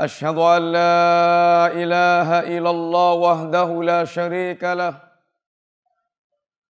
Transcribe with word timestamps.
أشهد 0.00 0.38
أن 0.38 0.72
لا 0.72 1.66
إله 1.76 2.56
إلا 2.56 2.70
الله 2.70 3.12
وحده 3.12 3.82
لا 3.82 4.04
شريك 4.04 4.64
له 4.64 4.94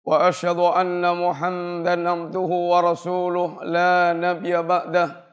وأشهد 0.04 0.58
أن 0.58 1.02
محمدا 1.26 2.10
عبده 2.10 2.50
ورسوله 2.70 3.64
لا 3.64 4.12
نبي 4.14 4.62
بعده. 4.62 5.26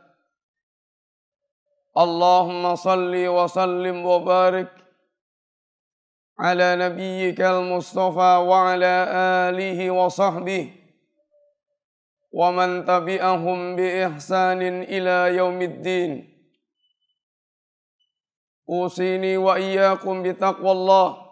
اللهم 1.97 2.75
صل 2.75 3.13
وسلم 3.27 4.05
وبارك 4.05 4.71
على 6.39 6.75
نبيك 6.75 7.41
المصطفى 7.41 8.31
وعلى 8.49 8.93
آله 9.49 9.91
وصحبه 9.91 10.73
ومن 12.33 12.85
تبعهم 12.85 13.75
بإحسان 13.75 14.61
إلى 14.81 15.37
يوم 15.37 15.61
الدين. 15.61 16.32
أوصيني 18.69 19.37
وإياكم 19.37 20.23
بتقوى 20.23 20.71
الله. 20.71 21.23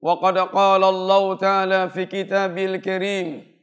وقد 0.00 0.38
قال 0.38 0.84
الله 0.84 1.36
تعالى 1.36 1.88
في 1.88 2.06
كتابه 2.06 2.64
الكريم 2.64 3.54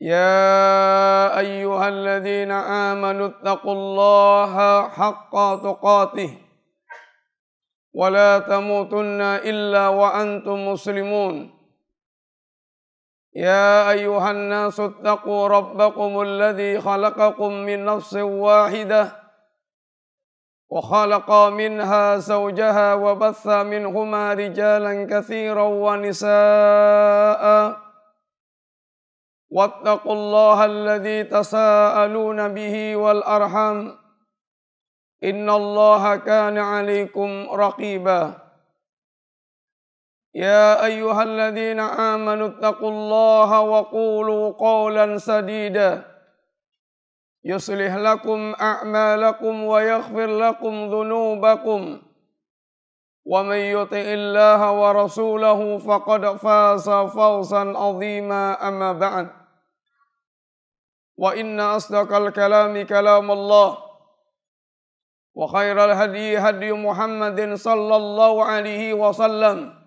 يا 0.00 1.38
أيها 1.38 1.88
الذين 1.88 2.50
آمنوا 2.50 3.26
اتقوا 3.26 3.72
الله 3.72 4.54
حق 4.88 5.34
تقاته 5.62 6.38
ولا 7.94 8.38
تموتن 8.38 9.20
إلا 9.20 9.88
وأنتم 9.88 10.68
مسلمون. 10.68 11.54
يا 13.34 13.90
أيها 13.90 14.30
الناس 14.30 14.80
اتقوا 14.80 15.48
ربكم 15.48 16.20
الذي 16.20 16.80
خلقكم 16.80 17.52
من 17.52 17.84
نفس 17.84 18.14
واحدة 18.14 19.21
وخلق 20.72 21.30
منها 21.30 22.16
زوجها 22.16 22.94
وبث 22.94 23.46
منهما 23.46 24.34
رجالا 24.34 25.04
كثيرا 25.04 25.62
ونساء. 25.62 27.44
واتقوا 29.50 30.12
الله 30.12 30.64
الذي 30.64 31.24
تساءلون 31.24 32.48
به 32.48 32.96
والأرحام. 32.96 33.98
إن 35.24 35.50
الله 35.50 36.16
كان 36.16 36.58
عليكم 36.58 37.50
رقيبا. 37.52 38.34
يا 40.34 40.84
أيها 40.84 41.22
الذين 41.22 41.80
آمنوا 41.80 42.48
اتقوا 42.48 42.90
الله 42.90 43.60
وقولوا 43.60 44.52
قولا 44.52 45.18
سديدا. 45.18 46.11
يصلح 47.44 47.94
لكم 47.94 48.54
أعمالكم 48.60 49.64
ويغفر 49.64 50.26
لكم 50.26 50.74
ذنوبكم. 50.90 52.02
ومن 53.24 53.56
يطع 53.56 53.96
الله 53.96 54.72
ورسوله 54.72 55.78
فقد 55.78 56.36
فاز 56.36 56.90
فوزا 56.90 57.78
عظيما 57.78 58.68
أما 58.68 58.92
بعد. 58.92 59.30
وإن 61.16 61.60
أصدق 61.60 62.12
الكلام 62.16 62.82
كلام 62.86 63.30
الله 63.30 63.78
وخير 65.34 65.84
الهدي 65.84 66.38
هدي 66.38 66.72
محمد 66.72 67.54
صلى 67.54 67.96
الله 67.96 68.44
عليه 68.44 68.94
وسلم 68.94 69.82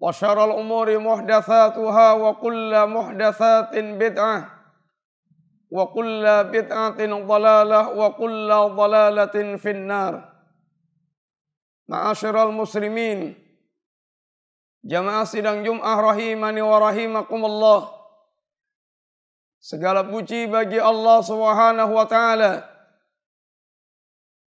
وشر 0.00 0.44
الأمور 0.44 0.98
محدثاتها 0.98 2.12
وكل 2.12 2.86
محدثات 2.86 3.78
بدعة. 3.78 4.61
Wa 5.72 5.88
kulla 5.88 6.44
bid'atin 6.52 7.16
dhalalah 7.24 7.96
wa 7.96 8.12
kulla 8.12 8.68
dhalalatin 8.68 9.56
finnar. 9.56 10.28
Ma'asyiral 11.88 12.52
muslimin, 12.52 13.32
jamaah 14.84 15.24
sidang 15.24 15.64
Jum'ah 15.64 15.96
rahimani 15.96 16.60
wa 16.60 16.76
rahimakumullah. 16.76 17.80
Segala 19.62 20.04
puji 20.04 20.50
bagi 20.50 20.76
Allah 20.76 21.24
Subhanahu 21.24 21.92
wa 21.94 22.04
taala 22.04 22.66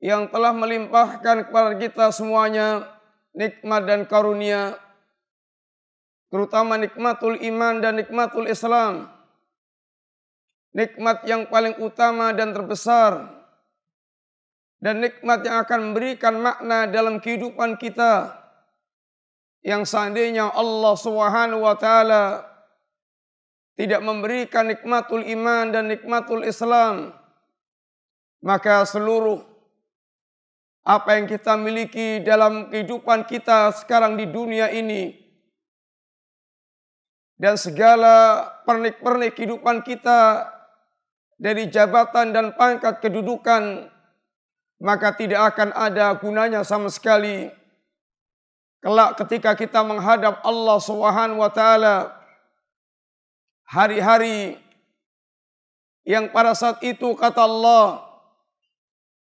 yang 0.01 0.25
telah 0.33 0.55
melimpahkan 0.55 1.51
kepada 1.51 1.77
kita 1.77 2.09
semuanya 2.09 2.89
nikmat 3.37 3.85
dan 3.85 4.01
karunia 4.09 4.79
terutama 6.31 6.79
nikmatul 6.79 7.37
iman 7.37 7.83
dan 7.83 7.99
nikmatul 7.99 8.47
Islam 8.47 9.11
nikmat 10.71 11.23
yang 11.27 11.47
paling 11.47 11.79
utama 11.79 12.35
dan 12.35 12.51
terbesar. 12.55 13.27
Dan 14.81 14.97
nikmat 15.05 15.45
yang 15.45 15.61
akan 15.61 15.79
memberikan 15.91 16.41
makna 16.41 16.89
dalam 16.89 17.21
kehidupan 17.21 17.77
kita. 17.77 18.33
Yang 19.61 19.93
seandainya 19.93 20.49
Allah 20.49 20.93
Subhanahu 20.97 21.69
wa 21.69 21.77
taala 21.77 22.51
tidak 23.77 24.01
memberikan 24.01 24.69
nikmatul 24.69 25.21
iman 25.21 25.69
dan 25.69 25.89
nikmatul 25.89 26.45
Islam 26.45 27.13
maka 28.41 28.83
seluruh 28.83 29.41
apa 30.81 31.17
yang 31.17 31.29
kita 31.29 31.53
miliki 31.61 32.25
dalam 32.25 32.73
kehidupan 32.73 33.29
kita 33.29 33.69
sekarang 33.77 34.17
di 34.17 34.25
dunia 34.25 34.73
ini 34.73 35.13
dan 37.37 37.53
segala 37.53 38.45
pernik-pernik 38.65 39.37
kehidupan 39.37 39.85
kita 39.85 40.49
dari 41.41 41.65
jabatan 41.73 42.29
dan 42.29 42.53
pangkat 42.53 43.01
kedudukan 43.01 43.89
maka 44.77 45.13
tidak 45.17 45.57
akan 45.57 45.73
ada 45.73 46.13
gunanya 46.21 46.61
sama 46.61 46.93
sekali 46.93 47.49
kelak 48.81 49.17
ketika 49.25 49.57
kita 49.57 49.81
menghadap 49.81 50.41
Allah 50.45 50.77
Subhanahu 50.81 51.41
wa 51.41 51.49
taala. 51.53 52.17
Hari-hari 53.71 54.59
yang 56.03 56.27
pada 56.33 56.51
saat 56.51 56.83
itu 56.83 57.15
kata 57.15 57.47
Allah 57.47 58.03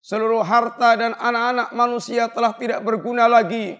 seluruh 0.01 0.41
harta 0.41 0.95
dan 0.97 1.13
anak-anak 1.13 1.69
manusia 1.75 2.25
telah 2.31 2.55
tidak 2.57 2.81
berguna 2.81 3.29
lagi 3.29 3.77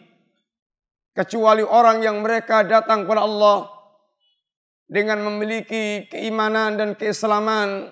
kecuali 1.17 1.66
orang 1.66 2.06
yang 2.06 2.21
mereka 2.21 2.61
datang 2.61 3.07
kepada 3.07 3.25
Allah 3.25 3.66
dengan 4.85 5.25
memiliki 5.25 6.06
keimanan 6.06 6.77
dan 6.77 6.94
keislaman 6.94 7.89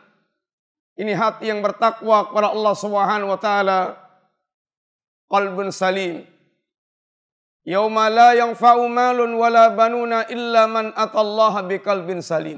ini 0.97 1.13
hati 1.13 1.53
yang 1.53 1.61
bertakwa 1.61 2.25
kepada 2.25 2.49
Allah 2.49 2.73
Subhanahu 2.73 3.29
wa 3.29 3.39
taala. 3.39 3.79
Qalbun 5.29 5.69
salim. 5.69 6.25
Yauma 7.67 8.09
la 8.09 8.33
yanfa'u 8.33 8.89
malun 8.89 9.37
wala 9.37 9.69
banuna 9.69 10.25
illa 10.33 10.65
man 10.65 10.95
atallaha 10.97 11.61
biqalbin 11.69 12.25
salim. 12.25 12.57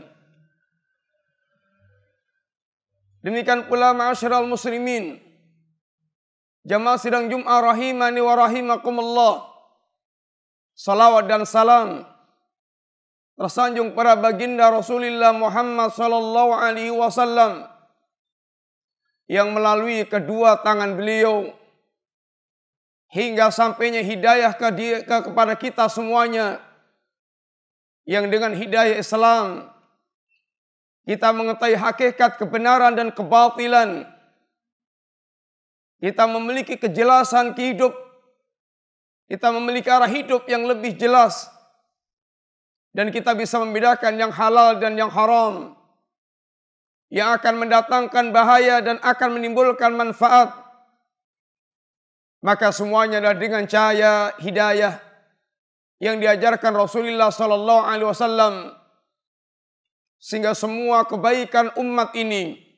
Demikian 3.19 3.67
pula 3.67 3.91
ma'asyiral 3.91 4.47
muslimin. 4.47 5.19
Jamaah 6.63 6.95
sidang 6.95 7.27
Jum'ah 7.27 7.75
rahimani 7.75 8.23
wa 8.23 8.33
rahimakumullah. 8.39 9.33
Salawat 10.79 11.27
dan 11.27 11.43
salam 11.43 12.07
tersanjung 13.39 13.95
para 13.95 14.19
baginda 14.19 14.67
Rasulullah 14.67 15.31
Muhammad 15.31 15.95
sallallahu 15.95 16.51
alaihi 16.59 16.91
wasallam 16.91 17.68
yang 19.29 19.53
melalui 19.53 20.03
kedua 20.09 20.57
tangan 20.65 20.97
beliau. 20.97 21.53
Hingga 23.13 23.53
sampainya 23.53 24.01
hidayah 24.01 24.53
ke 24.53 24.69
dia, 24.73 24.97
ke, 25.05 25.29
kepada 25.29 25.53
kita 25.53 25.85
semuanya. 25.85 26.57
Yang 28.09 28.25
dengan 28.33 28.51
hidayah 28.57 28.97
Islam 28.97 29.69
kita 31.05 31.33
mengetahui 31.33 31.77
hakikat 31.77 32.41
kebenaran 32.41 32.93
dan 32.97 33.09
kebatilan. 33.13 34.05
Kita 36.01 36.25
memiliki 36.25 36.77
kejelasan 36.77 37.53
kehidup. 37.53 37.93
Kita 39.29 39.53
memiliki 39.53 39.89
arah 39.89 40.09
hidup 40.09 40.45
yang 40.49 40.65
lebih 40.65 40.97
jelas. 40.97 41.49
Dan 42.93 43.13
kita 43.13 43.37
bisa 43.37 43.61
membedakan 43.61 44.17
yang 44.17 44.33
halal 44.33 44.81
dan 44.81 44.97
yang 44.97 45.09
haram 45.13 45.78
yang 47.09 47.33
akan 47.33 47.65
mendatangkan 47.65 48.29
bahaya 48.29 48.81
dan 48.85 49.01
akan 49.01 49.29
menimbulkan 49.37 49.93
manfaat. 49.97 50.53
Maka 52.39 52.71
semuanya 52.71 53.19
adalah 53.19 53.35
dengan 53.35 53.67
cahaya 53.67 54.31
hidayah 54.39 55.01
yang 55.99 56.21
diajarkan 56.23 56.71
Rasulullah 56.71 57.27
sallallahu 57.27 57.83
alaihi 57.83 58.07
wasallam 58.07 58.53
sehingga 60.19 60.55
semua 60.55 61.03
kebaikan 61.03 61.75
umat 61.75 62.15
ini 62.15 62.69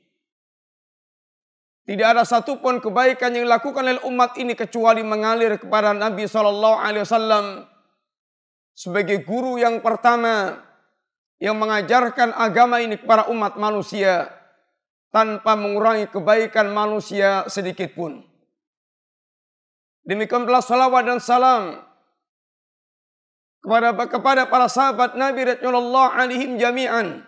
tidak 1.85 2.07
ada 2.17 2.23
satupun 2.23 2.77
kebaikan 2.77 3.33
yang 3.33 3.49
dilakukan 3.49 3.83
oleh 3.83 4.01
umat 4.05 4.37
ini 4.37 4.53
kecuali 4.53 5.01
mengalir 5.01 5.57
kepada 5.57 5.91
Nabi 5.97 6.29
Sallallahu 6.29 6.77
Alaihi 6.77 7.03
Wasallam 7.03 7.45
sebagai 8.77 9.25
guru 9.25 9.57
yang 9.57 9.81
pertama 9.81 10.61
yang 11.41 11.57
mengajarkan 11.57 12.37
agama 12.37 12.77
ini 12.85 13.01
kepada 13.01 13.25
umat 13.33 13.57
manusia 13.57 14.29
tanpa 15.09 15.57
mengurangi 15.57 16.05
kebaikan 16.13 16.69
manusia 16.69 17.49
sedikit 17.49 17.97
pun. 17.97 18.21
Demikian 20.05 20.45
pula 20.45 20.61
salawat 20.61 21.09
dan 21.09 21.17
salam 21.17 21.81
kepada 23.61 23.93
kepada 24.05 24.41
para 24.45 24.69
sahabat 24.69 25.17
Nabi 25.17 25.57
Rasulullah 25.57 26.13
alaihim 26.13 26.61
jami'an 26.61 27.25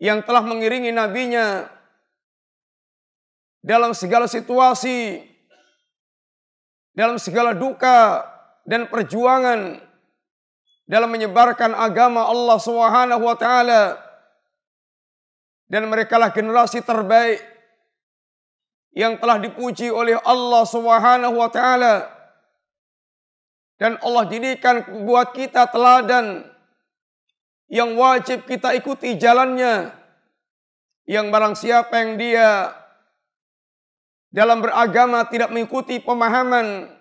yang 0.00 0.24
telah 0.24 0.40
mengiringi 0.40 0.92
nabinya 0.92 1.68
dalam 3.60 3.92
segala 3.92 4.24
situasi, 4.26 5.20
dalam 6.96 7.20
segala 7.20 7.52
duka 7.52 8.26
dan 8.64 8.88
perjuangan 8.88 9.91
dalam 10.92 11.08
menyebarkan 11.08 11.72
agama 11.72 12.28
Allah 12.28 12.60
Subhanahu 12.60 13.24
wa 13.24 13.32
taala. 13.32 13.96
Dan 15.64 15.88
mereka 15.88 16.20
lah 16.20 16.28
generasi 16.28 16.84
terbaik 16.84 17.40
yang 18.92 19.16
telah 19.16 19.40
dipuji 19.40 19.88
oleh 19.88 20.20
Allah 20.20 20.68
Subhanahu 20.68 21.32
wa 21.32 21.48
taala. 21.48 22.12
Dan 23.80 23.96
Allah 24.04 24.28
jadikan 24.28 24.84
buat 25.08 25.32
kita 25.32 25.72
teladan 25.72 26.44
yang 27.72 27.96
wajib 27.96 28.44
kita 28.44 28.76
ikuti 28.76 29.16
jalannya. 29.16 29.96
Yang 31.08 31.26
barang 31.32 31.54
siapa 31.56 31.94
yang 32.04 32.20
dia 32.20 32.68
dalam 34.28 34.60
beragama 34.60 35.24
tidak 35.24 35.48
mengikuti 35.48 36.04
pemahaman 36.04 37.00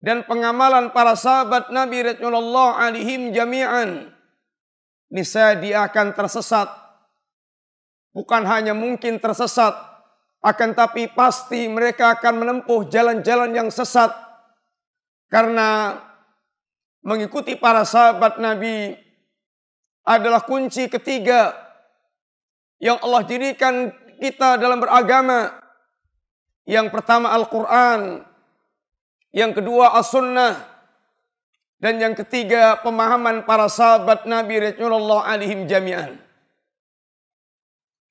dan 0.00 0.24
pengamalan 0.24 0.92
para 0.96 1.12
sahabat 1.12 1.68
Nabi 1.68 2.04
Rasulullah 2.04 2.80
alaihim 2.80 3.36
jami'an. 3.36 4.08
Nisa 5.12 5.58
dia 5.60 5.84
akan 5.84 6.16
tersesat. 6.16 6.68
Bukan 8.10 8.42
hanya 8.48 8.74
mungkin 8.74 9.22
tersesat, 9.22 9.76
akan 10.40 10.72
tapi 10.72 11.06
pasti 11.12 11.68
mereka 11.68 12.16
akan 12.16 12.42
menempuh 12.42 12.88
jalan-jalan 12.88 13.54
yang 13.54 13.68
sesat. 13.68 14.10
Karena 15.30 15.94
mengikuti 17.06 17.54
para 17.54 17.86
sahabat 17.86 18.40
Nabi 18.42 18.98
adalah 20.02 20.42
kunci 20.42 20.90
ketiga 20.90 21.54
yang 22.80 22.98
Allah 23.04 23.22
jadikan 23.28 23.94
kita 24.18 24.58
dalam 24.58 24.80
beragama. 24.80 25.60
Yang 26.64 26.88
pertama 26.90 27.30
Al-Quran. 27.30 28.29
Yang 29.30 29.62
kedua 29.62 29.94
As-Sunnah. 29.98 30.68
Dan 31.80 31.96
yang 31.96 32.12
ketiga 32.12 32.76
pemahaman 32.84 33.48
para 33.48 33.64
sahabat 33.64 34.28
Nabi 34.28 34.60
Rasulullah 34.60 35.24
alaihim 35.24 35.64
jami'an. 35.64 36.20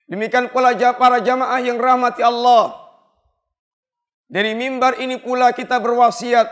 Demikian 0.09 0.49
pula 0.49 0.73
para 0.97 1.21
jamaah 1.21 1.61
yang 1.61 1.77
rahmati 1.77 2.25
Allah. 2.25 2.73
Dari 4.25 4.57
mimbar 4.57 4.97
ini 4.97 5.21
pula 5.21 5.53
kita 5.53 5.77
berwasiat 5.77 6.49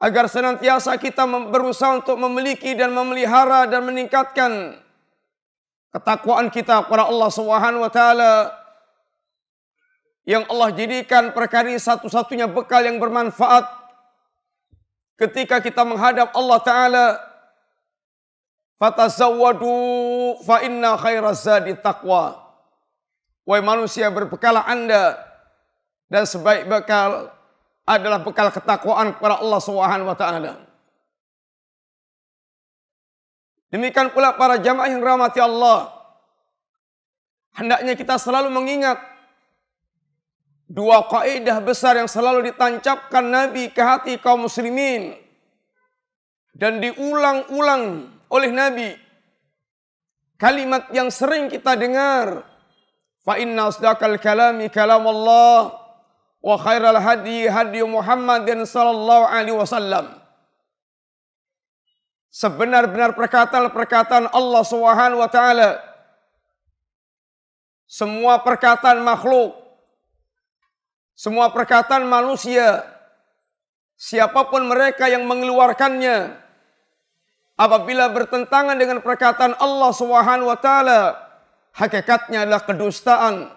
agar 0.00 0.28
senantiasa 0.28 0.96
kita 0.96 1.24
berusaha 1.24 2.00
untuk 2.00 2.16
memiliki 2.20 2.72
dan 2.72 2.92
memelihara 2.92 3.68
dan 3.68 3.84
meningkatkan 3.84 4.76
ketakwaan 5.92 6.52
kita 6.52 6.84
kepada 6.84 7.08
Allah 7.08 7.30
Subhanahu 7.32 7.84
wa 7.84 7.92
taala 7.92 8.52
yang 10.26 10.42
Allah 10.50 10.74
jadikan 10.74 11.30
perkara 11.30 11.70
ini 11.70 11.78
satu-satunya 11.78 12.50
bekal 12.50 12.82
yang 12.82 12.98
bermanfaat 12.98 13.62
ketika 15.16 15.62
kita 15.62 15.86
menghadap 15.86 16.34
Allah 16.34 16.58
taala 16.60 17.06
fatazawwadu 18.82 20.42
fa 20.42 20.66
inna 20.66 20.98
khairaz 20.98 21.46
zadi 21.46 21.78
taqwa 21.78 22.42
wahai 23.46 23.62
manusia 23.62 24.10
berbekalah 24.10 24.66
Anda 24.66 25.14
dan 26.10 26.26
sebaik 26.26 26.66
bekal 26.66 27.30
adalah 27.86 28.18
bekal 28.18 28.50
ketakwaan 28.50 29.14
kepada 29.14 29.38
Allah 29.38 29.60
Subhanahu 29.62 30.10
wa 30.10 30.18
taala 30.18 30.66
Demikian 33.66 34.14
pula 34.14 34.32
para 34.38 34.62
jamaah 34.62 34.88
yang 34.88 35.02
rahmati 35.02 35.42
Allah. 35.42 35.90
Hendaknya 37.56 37.98
kita 37.98 38.14
selalu 38.14 38.48
mengingat 38.52 38.96
dua 40.66 41.06
kaidah 41.06 41.62
besar 41.62 41.98
yang 41.98 42.10
selalu 42.10 42.50
ditancapkan 42.52 43.22
Nabi 43.22 43.70
ke 43.70 43.82
hati 43.82 44.18
kaum 44.18 44.46
muslimin 44.46 45.14
dan 46.54 46.82
diulang-ulang 46.82 48.10
oleh 48.30 48.50
Nabi. 48.50 48.90
Kalimat 50.36 50.92
yang 50.92 51.08
sering 51.08 51.48
kita 51.48 51.78
dengar, 51.80 52.44
fa 53.24 53.40
inna 53.40 53.72
asdaqal 53.72 54.20
kalami 54.20 54.68
kalam 54.68 55.08
Allah 55.08 55.72
wa 56.44 56.56
khairal 56.60 57.00
hadi 57.00 57.48
hadi 57.48 57.80
Muhammadin 57.80 58.68
sallallahu 58.68 59.24
alaihi 59.32 59.56
wasallam 59.56 60.26
sebenar-benar 62.36 63.16
perkataan-perkataan 63.16 64.28
Allah 64.28 64.62
Subhanahu 64.62 65.24
wa 65.24 65.30
taala. 65.32 65.80
Semua 67.88 68.44
perkataan 68.44 69.00
makhluk, 69.00 69.56
semua 71.16 71.48
perkataan 71.48 72.04
manusia, 72.04 72.84
siapa 73.96 74.52
pun 74.52 74.68
mereka 74.68 75.08
yang 75.08 75.24
mengeluarkannya 75.24 76.36
apabila 77.56 78.12
bertentangan 78.12 78.76
dengan 78.76 79.00
perkataan 79.00 79.56
Allah 79.56 79.90
Subhanahu 79.96 80.52
wa 80.52 80.60
taala, 80.60 81.16
hakikatnya 81.72 82.44
adalah 82.44 82.62
kedustaan. 82.68 83.48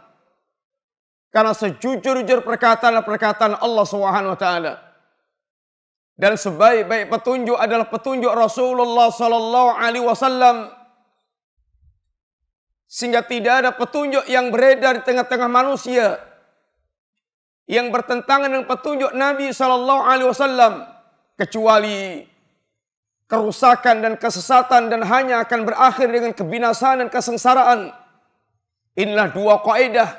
Karena 1.29 1.51
sejujur-jujur 1.51 2.41
perkataan 2.47 3.03
perkataan 3.03 3.59
Allah 3.59 3.85
Subhanahu 3.85 4.33
wa 4.33 4.39
taala. 4.39 4.73
Dan 6.15 6.39
sebaik-baik 6.39 7.11
petunjuk 7.11 7.59
adalah 7.59 7.91
petunjuk 7.91 8.31
Rasulullah 8.31 9.11
sallallahu 9.11 9.69
alaihi 9.75 10.07
wasallam. 10.07 10.71
Sehingga 12.87 13.21
tidak 13.21 13.53
ada 13.61 13.71
petunjuk 13.75 14.25
yang 14.31 14.47
beredar 14.49 14.99
di 14.99 15.03
tengah-tengah 15.05 15.51
manusia 15.51 16.28
yang 17.69 17.93
bertentangan 17.93 18.49
dengan 18.49 18.65
petunjuk 18.65 19.13
Nabi 19.13 19.53
sallallahu 19.53 20.01
alaihi 20.01 20.29
wasallam 20.33 20.89
kecuali 21.37 22.25
kerusakan 23.29 24.01
dan 24.01 24.13
kesesatan 24.17 24.89
dan 24.89 25.05
hanya 25.05 25.45
akan 25.45 25.69
berakhir 25.69 26.09
dengan 26.09 26.33
kebinasaan 26.33 27.05
dan 27.05 27.09
kesengsaraan. 27.13 27.93
Inilah 28.97 29.29
dua 29.29 29.61
kaidah 29.61 30.17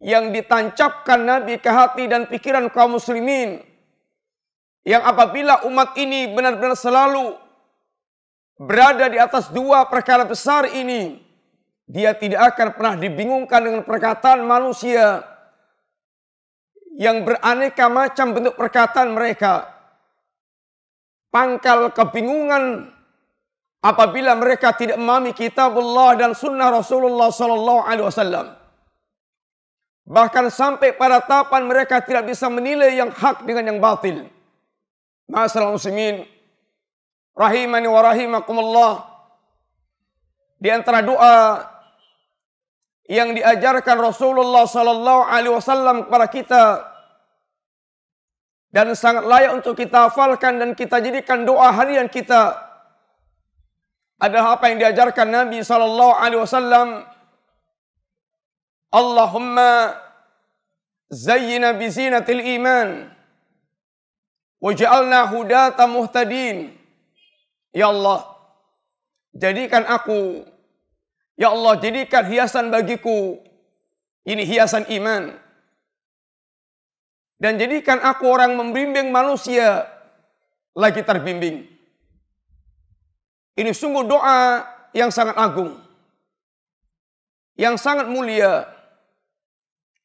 yang 0.00 0.32
ditancapkan 0.32 1.20
Nabi 1.20 1.60
ke 1.60 1.68
hati 1.68 2.08
dan 2.08 2.24
pikiran 2.24 2.72
kaum 2.72 2.96
muslimin 2.96 3.60
yang 4.80 5.04
apabila 5.04 5.68
umat 5.68 5.92
ini 6.00 6.32
benar-benar 6.32 6.72
selalu 6.72 7.36
berada 8.56 9.12
di 9.12 9.20
atas 9.20 9.52
dua 9.52 9.84
perkara 9.84 10.24
besar 10.24 10.72
ini, 10.72 11.20
dia 11.84 12.16
tidak 12.16 12.56
akan 12.56 12.68
pernah 12.72 12.94
dibingungkan 12.96 13.60
dengan 13.60 13.82
perkataan 13.84 14.40
manusia 14.40 15.29
yang 17.00 17.24
beraneka 17.24 17.88
macam 17.88 18.36
bentuk 18.36 18.60
perkataan 18.60 19.16
mereka. 19.16 19.72
Pangkal 21.32 21.88
kebingungan 21.96 22.92
apabila 23.80 24.36
mereka 24.36 24.76
tidak 24.76 25.00
memahami 25.00 25.32
kitab 25.32 25.72
Allah 25.80 26.20
dan 26.20 26.30
sunnah 26.36 26.68
Rasulullah 26.68 27.32
sallallahu 27.32 27.80
alaihi 27.88 28.04
wasallam. 28.04 28.46
Bahkan 30.04 30.52
sampai 30.52 30.92
pada 30.92 31.24
tahapan 31.24 31.64
mereka 31.64 32.04
tidak 32.04 32.28
bisa 32.28 32.52
menilai 32.52 32.92
yang 32.92 33.08
hak 33.08 33.48
dengan 33.48 33.72
yang 33.72 33.78
batil. 33.80 34.28
Masalah 35.30 35.72
muslimin 35.72 36.28
rahimani 37.32 37.88
wa 37.88 38.00
rahimakumullah 38.04 38.92
di 40.60 40.68
antara 40.68 41.00
doa 41.00 41.64
yang 43.08 43.32
diajarkan 43.32 43.96
Rasulullah 44.02 44.66
sallallahu 44.66 45.22
alaihi 45.30 45.54
wasallam 45.54 46.10
kepada 46.10 46.26
kita 46.26 46.62
dan 48.70 48.94
sangat 48.94 49.26
layak 49.26 49.58
untuk 49.58 49.74
kita 49.74 50.06
hafalkan 50.06 50.62
dan 50.62 50.70
kita 50.78 51.02
jadikan 51.02 51.42
doa 51.42 51.74
harian 51.74 52.06
kita. 52.06 52.54
Adalah 54.20 54.54
apa 54.54 54.70
yang 54.70 54.78
diajarkan 54.78 55.26
Nabi 55.26 55.58
sallallahu 55.58 56.14
alaihi 56.14 56.42
wasallam. 56.42 56.88
Allahumma 58.94 59.98
zayyina 61.10 61.74
bi 61.74 61.90
zinatil 61.90 62.42
iman. 62.60 63.10
Waj'alna 64.62 65.26
hudata 65.26 65.90
muhtadin. 65.90 66.70
Ya 67.74 67.90
Allah 67.90 68.22
jadikan 69.34 69.82
aku. 69.82 70.46
Ya 71.34 71.50
Allah 71.50 71.74
jadikan 71.80 72.22
hiasan 72.28 72.70
bagiku. 72.70 73.40
Ini 74.22 74.46
hiasan 74.46 74.86
iman 74.94 75.49
dan 77.40 77.56
jadikan 77.56 77.96
aku 78.04 78.28
orang 78.28 78.52
membimbing 78.52 79.08
manusia 79.08 79.88
lagi 80.76 81.00
terbimbing. 81.00 81.64
Ini 83.56 83.72
sungguh 83.72 84.04
doa 84.04 84.60
yang 84.92 85.08
sangat 85.08 85.40
agung. 85.40 85.80
Yang 87.56 87.80
sangat 87.80 88.12
mulia. 88.12 88.68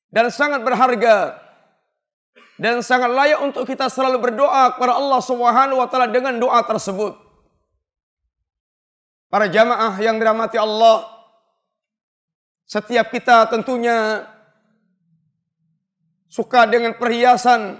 Dan 0.07 0.31
sangat 0.31 0.63
berharga. 0.63 1.35
Dan 2.55 2.79
sangat 2.79 3.11
layak 3.11 3.43
untuk 3.43 3.67
kita 3.67 3.91
selalu 3.91 4.31
berdoa 4.31 4.71
kepada 4.71 4.95
Allah 4.95 5.19
Subhanahu 5.19 5.83
wa 5.83 5.87
taala 5.91 6.07
dengan 6.07 6.39
doa 6.39 6.63
tersebut. 6.63 7.19
Para 9.27 9.51
jamaah 9.51 9.91
yang 9.99 10.15
dirahmati 10.15 10.55
Allah, 10.55 11.03
setiap 12.63 13.11
kita 13.11 13.51
tentunya 13.51 14.23
suka 16.29 16.65
dengan 16.67 16.97
perhiasan 16.97 17.79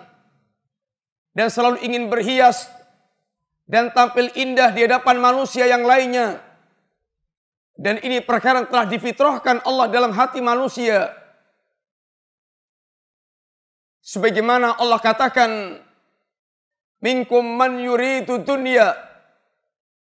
dan 1.36 1.48
selalu 1.52 1.84
ingin 1.84 2.08
berhias 2.08 2.72
dan 3.66 3.92
tampil 3.92 4.30
indah 4.38 4.72
di 4.72 4.86
hadapan 4.86 5.18
manusia 5.20 5.66
yang 5.66 5.84
lainnya. 5.84 6.42
Dan 7.76 8.00
ini 8.00 8.24
perkara 8.24 8.64
yang 8.64 8.72
telah 8.72 8.88
difitrahkan 8.88 9.60
Allah 9.68 9.92
dalam 9.92 10.16
hati 10.16 10.40
manusia. 10.40 11.12
Sebagaimana 14.00 14.80
Allah 14.80 15.02
katakan, 15.02 15.82
Minkum 17.04 17.44
man 17.44 17.76
yuridu 17.76 18.40
dunya, 18.42 18.96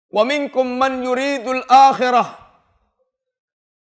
wa 0.08 0.24
minkum 0.24 0.64
man 0.80 1.04
yuridul 1.04 1.60
akhirah. 1.68 2.40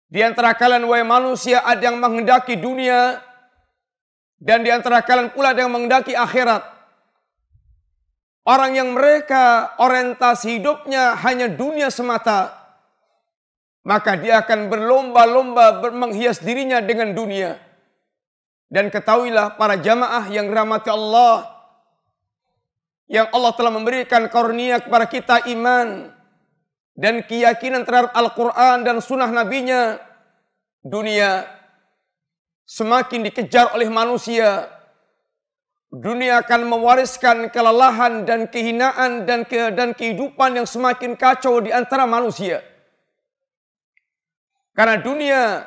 Di 0.10 0.24
antara 0.26 0.56
kalian, 0.58 0.88
wahai 0.88 1.06
manusia, 1.06 1.62
ada 1.62 1.92
yang 1.92 2.00
menghendaki 2.02 2.58
dunia, 2.58 3.20
dan 4.38 4.62
di 4.62 4.70
antara 4.70 5.02
kalian 5.02 5.34
pula 5.34 5.54
ada 5.54 5.66
yang 5.66 5.74
mengendaki 5.74 6.14
akhirat. 6.14 6.62
Orang 8.48 8.80
yang 8.80 8.96
mereka 8.96 9.76
orientasi 9.82 10.62
hidupnya 10.62 11.18
hanya 11.20 11.52
dunia 11.52 11.92
semata. 11.92 12.56
Maka 13.84 14.16
dia 14.16 14.40
akan 14.40 14.72
berlomba-lomba 14.72 15.84
menghias 15.92 16.40
dirinya 16.40 16.80
dengan 16.80 17.12
dunia. 17.12 17.60
Dan 18.72 18.88
ketahuilah 18.88 19.60
para 19.60 19.76
jamaah 19.76 20.32
yang 20.32 20.48
rahmati 20.48 20.88
Allah. 20.92 21.44
Yang 23.08 23.28
Allah 23.32 23.52
telah 23.56 23.74
memberikan 23.74 24.28
karunia 24.32 24.80
kepada 24.80 25.08
kita 25.08 25.36
iman. 25.52 26.12
Dan 26.96 27.24
keyakinan 27.28 27.84
terhadap 27.84 28.16
Al-Quran 28.16 28.84
dan 28.88 29.00
sunnah 29.04 29.32
nabinya. 29.32 30.00
Dunia 30.84 31.57
semakin 32.68 33.24
dikejar 33.24 33.72
oleh 33.72 33.88
manusia, 33.88 34.68
dunia 35.88 36.44
akan 36.44 36.68
mewariskan 36.68 37.48
kelelahan 37.48 38.28
dan 38.28 38.52
kehinaan 38.52 39.24
dan 39.24 39.48
ke 39.48 39.72
dan 39.72 39.96
kehidupan 39.96 40.60
yang 40.60 40.68
semakin 40.68 41.16
kacau 41.16 41.64
di 41.64 41.72
antara 41.72 42.04
manusia. 42.04 42.60
Karena 44.76 45.00
dunia 45.00 45.66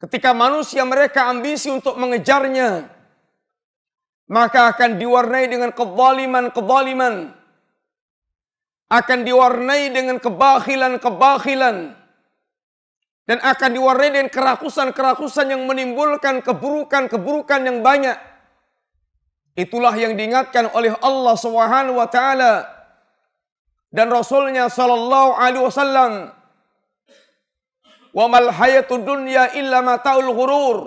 ketika 0.00 0.32
manusia 0.32 0.82
mereka 0.82 1.28
ambisi 1.28 1.70
untuk 1.70 1.94
mengejarnya 2.00 2.90
maka 4.26 4.74
akan 4.74 4.98
diwarnai 4.98 5.46
dengan 5.46 5.70
kezaliman-kezaliman 5.70 7.30
akan 8.90 9.18
diwarnai 9.22 9.94
dengan 9.94 10.18
kebakhilan-kebakhilan 10.18 11.94
dan 13.26 13.42
akan 13.42 13.70
diwarnai 13.74 14.10
dengan 14.14 14.30
kerakusan-kerakusan 14.30 15.50
yang 15.50 15.66
menimbulkan 15.66 16.40
keburukan-keburukan 16.46 17.60
yang 17.66 17.82
banyak. 17.82 18.14
Itulah 19.58 19.92
yang 19.98 20.14
diingatkan 20.14 20.70
oleh 20.70 20.94
Allah 21.02 21.34
Subhanahu 21.34 21.98
wa 21.98 22.06
taala 22.06 22.70
dan 23.90 24.06
Rasulnya 24.14 24.70
sallallahu 24.70 25.34
alaihi 25.34 25.64
wasallam. 25.66 26.12
Wa 28.14 28.26
mal 28.30 28.48
hayatud 28.48 29.02
dunya 29.02 29.52
illa 29.58 29.82
mataul 29.82 30.30
ghurur. 30.30 30.78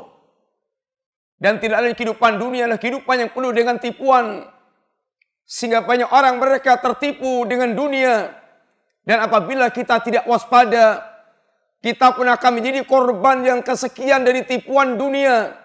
Dan 1.40 1.60
tidak 1.60 1.82
ada 1.82 1.88
kehidupan 1.96 2.36
dunia 2.36 2.68
adalah 2.68 2.82
kehidupan 2.82 3.16
yang 3.16 3.32
penuh 3.32 3.52
dengan 3.56 3.80
tipuan. 3.80 4.44
Sehingga 5.50 5.82
banyak 5.82 6.12
orang 6.12 6.38
mereka 6.38 6.78
tertipu 6.78 7.48
dengan 7.48 7.74
dunia. 7.74 8.38
Dan 9.08 9.24
apabila 9.24 9.72
kita 9.72 10.04
tidak 10.04 10.28
waspada, 10.30 11.09
kita 11.80 12.12
pun 12.12 12.28
akan 12.28 12.52
menjadi 12.60 12.84
korban 12.84 13.44
yang 13.44 13.60
kesekian 13.64 14.28
dari 14.28 14.44
tipuan 14.44 15.00
dunia. 15.00 15.56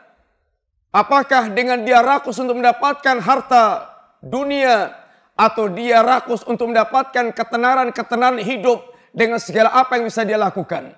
Apakah 0.94 1.50
dengan 1.50 1.82
dia 1.82 1.98
rakus 2.06 2.38
untuk 2.38 2.54
mendapatkan 2.54 3.18
harta 3.18 3.90
dunia 4.22 4.94
atau 5.34 5.66
dia 5.66 6.06
rakus 6.06 6.46
untuk 6.46 6.70
mendapatkan 6.70 7.34
ketenaran-ketenaran 7.34 8.38
hidup 8.38 8.94
dengan 9.10 9.42
segala 9.42 9.74
apa 9.74 9.98
yang 9.98 10.06
bisa 10.06 10.22
dia 10.22 10.38
lakukan. 10.38 10.94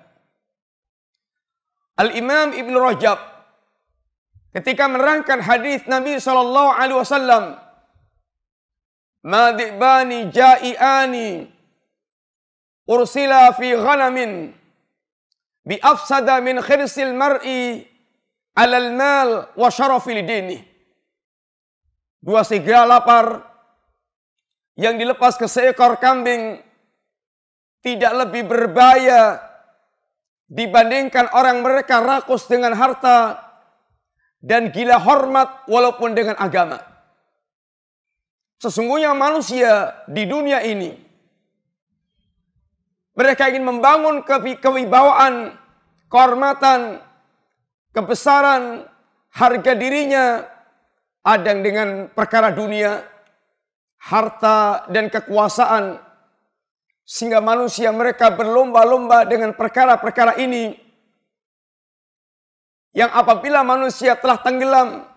Al-Imam 1.97 2.53
Ibn 2.53 2.73
Rajab 2.77 3.17
ketika 4.53 4.85
menerangkan 4.85 5.41
hadis 5.41 5.85
Nabi 5.89 6.21
sallallahu 6.21 6.71
alaihi 6.77 6.99
wasallam 7.01 7.43
Madibani 9.25 10.29
ja'iani 10.29 11.49
ursila 12.85 13.49
fi 13.57 13.73
ghanamin 13.73 14.53
bi 15.67 15.75
afsada 15.83 16.39
min 16.39 16.63
khirsil 16.63 17.11
mar'i 17.11 17.83
alal 18.55 18.95
mal 18.95 19.29
wa 19.59 19.67
syarafil 19.67 20.23
dini. 20.23 20.63
Dua 22.23 22.47
segera 22.47 22.87
lapar 22.87 23.43
yang 24.79 24.95
dilepas 24.95 25.35
ke 25.35 25.43
seekor 25.51 25.99
kambing 25.99 26.63
tidak 27.83 28.13
lebih 28.25 28.47
berbahaya 28.47 29.43
dibandingkan 30.47 31.27
orang 31.35 31.59
mereka 31.59 31.99
rakus 31.99 32.47
dengan 32.47 32.71
harta 32.71 33.43
dan 34.39 34.71
gila 34.71 34.95
hormat 35.03 35.67
walaupun 35.67 36.15
dengan 36.15 36.39
agama. 36.39 36.79
Sesungguhnya 38.57 39.13
manusia 39.13 39.93
di 40.09 40.25
dunia 40.25 40.65
ini 40.65 41.06
mereka 43.17 43.49
ingin 43.49 43.65
membangun 43.65 44.21
kewibawaan, 44.61 45.57
kehormatan, 46.05 47.01
kebesaran, 47.89 48.85
harga 49.33 49.73
dirinya 49.73 50.45
ada 51.25 51.51
dengan 51.57 52.13
perkara 52.13 52.53
dunia, 52.53 53.01
harta 53.97 54.85
dan 54.93 55.09
kekuasaan 55.09 55.97
sehingga 57.07 57.41
manusia 57.41 57.89
mereka 57.89 58.29
berlomba-lomba 58.29 59.25
dengan 59.25 59.57
perkara-perkara 59.57 60.37
ini 60.37 60.77
yang 62.93 63.09
apabila 63.17 63.65
manusia 63.65 64.13
telah 64.13 64.37
tenggelam 64.45 65.09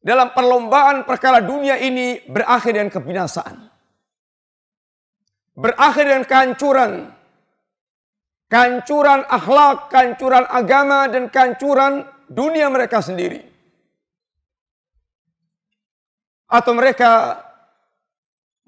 dalam 0.00 0.32
perlombaan 0.32 1.04
perkara 1.04 1.44
dunia 1.44 1.76
ini 1.76 2.24
berakhir 2.24 2.80
dengan 2.80 2.92
kebinasaan 2.94 3.73
berakhir 5.54 6.04
dengan 6.06 6.24
kehancuran. 6.26 6.92
Kehancuran 8.50 9.26
akhlak, 9.26 9.90
kehancuran 9.90 10.44
agama, 10.46 11.10
dan 11.10 11.26
kehancuran 11.32 12.06
dunia 12.30 12.70
mereka 12.70 13.02
sendiri. 13.02 13.42
Atau 16.46 16.76
mereka 16.76 17.42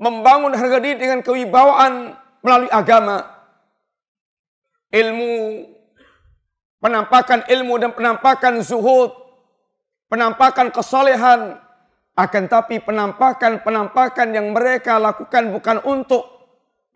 membangun 0.01 0.57
harga 0.57 0.79
diri 0.83 0.99
dengan 0.99 1.23
kewibawaan 1.23 2.19
melalui 2.43 2.71
agama. 2.73 3.23
Ilmu, 4.91 5.35
penampakan 6.83 7.47
ilmu 7.47 7.75
dan 7.79 7.91
penampakan 7.95 8.65
zuhud, 8.65 9.13
penampakan 10.11 10.73
kesolehan, 10.73 11.61
akan 12.17 12.45
tapi 12.49 12.81
penampakan-penampakan 12.81 14.29
yang 14.33 14.51
mereka 14.57 14.97
lakukan 14.97 15.53
bukan 15.53 15.79
untuk 15.85 16.36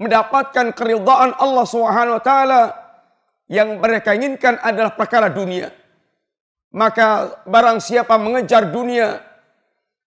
mendapatkan 0.01 0.73
keridhaan 0.73 1.37
Allah 1.37 1.65
Subhanahu 1.69 2.17
wa 2.17 2.25
taala. 2.25 2.63
Yang 3.51 3.83
mereka 3.83 4.15
inginkan 4.15 4.63
adalah 4.63 4.95
perkara 4.95 5.27
dunia. 5.27 5.75
Maka 6.71 7.43
barang 7.51 7.83
siapa 7.83 8.15
mengejar 8.15 8.71
dunia 8.71 9.19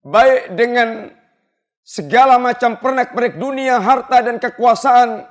baik 0.04 0.52
dengan 0.60 1.08
segala 1.80 2.36
macam 2.36 2.76
pernak-pernik 2.76 3.40
dunia, 3.40 3.80
harta 3.80 4.20
dan 4.20 4.36
kekuasaan 4.36 5.24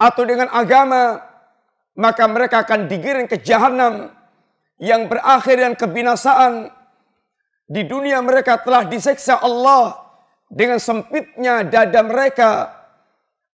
atau 0.00 0.22
dengan 0.24 0.48
agama, 0.56 1.20
maka 2.00 2.24
mereka 2.24 2.64
akan 2.64 2.88
digiring 2.88 3.28
ke 3.28 3.44
jahanam 3.44 4.08
yang 4.80 5.04
berakhir 5.04 5.60
dengan 5.60 5.76
kebinasaan. 5.76 6.72
Di 7.68 7.84
dunia 7.84 8.24
mereka 8.24 8.56
telah 8.64 8.88
diseksa 8.88 9.44
Allah 9.44 10.00
dengan 10.48 10.80
sempitnya 10.80 11.60
dada 11.60 12.00
mereka 12.00 12.77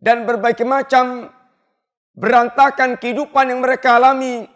dan 0.00 0.24
berbagai 0.24 0.64
macam 0.64 1.28
berantakan 2.16 2.96
kehidupan 2.96 3.52
yang 3.52 3.60
mereka 3.60 4.00
alami 4.00 4.48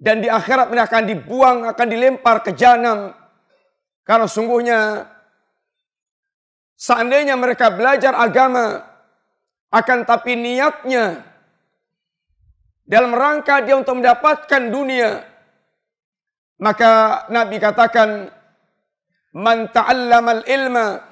dan 0.00 0.24
di 0.24 0.30
akhirat 0.30 0.72
mereka 0.72 0.96
akan 0.96 1.04
dibuang, 1.04 1.58
akan 1.68 1.86
dilempar 1.90 2.40
ke 2.40 2.56
jahanam. 2.56 3.12
Karena 4.06 4.24
sungguhnya 4.24 5.04
seandainya 6.78 7.36
mereka 7.36 7.68
belajar 7.68 8.16
agama 8.16 8.80
akan 9.70 10.08
tapi 10.08 10.34
niatnya 10.34 11.20
dalam 12.88 13.14
rangka 13.14 13.62
dia 13.62 13.78
untuk 13.78 14.02
mendapatkan 14.02 14.62
dunia 14.72 15.22
maka 16.58 17.24
Nabi 17.30 17.56
katakan 17.62 18.28
man 19.36 19.70
ta'allamal 19.70 20.42
ilma 20.48 21.09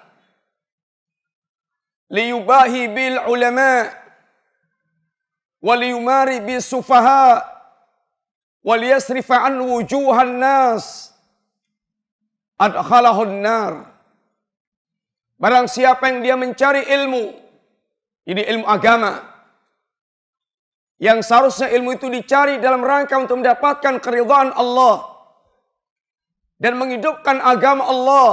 liyubahi 2.09 2.89
bil 2.89 3.17
ulama 3.29 3.89
waliyumari 5.61 6.41
bis 6.41 6.69
sufaha 6.69 7.45
waliyasrifa 8.65 9.45
an 9.49 9.61
wujuhan 9.61 10.41
barang 15.39 15.67
siapa 15.71 16.11
yang 16.11 16.19
dia 16.25 16.35
mencari 16.35 16.83
ilmu 16.89 17.49
ini 18.29 18.45
ilmu 18.45 18.69
agama. 18.69 19.25
Yang 21.01 21.19
seharusnya 21.33 21.73
ilmu 21.73 21.97
itu 21.97 22.13
dicari 22.13 22.61
dalam 22.61 22.85
rangka 22.85 23.17
untuk 23.17 23.41
mendapatkan 23.41 23.97
keridhaan 24.05 24.53
Allah. 24.53 25.17
Dan 26.61 26.77
menghidupkan 26.77 27.41
agama 27.41 27.89
Allah. 27.89 28.33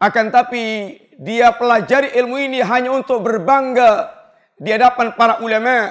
Akan 0.00 0.32
tapi 0.32 0.96
dia 1.24 1.56
pelajari 1.56 2.12
ilmu 2.20 2.36
ini 2.36 2.60
hanya 2.60 2.92
untuk 2.92 3.24
berbangga 3.24 4.12
di 4.60 4.68
hadapan 4.68 5.16
para 5.16 5.40
ulama. 5.40 5.88